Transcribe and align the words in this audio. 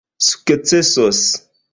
sukcesos 0.27 1.19